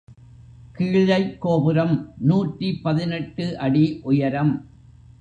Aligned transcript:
கீழைக்கோபுரம் 0.77 1.95
நூற்றி 2.17 2.69
பதினெட்டு 2.83 3.57
அடி 3.57 3.85
உயரம். 4.03 4.53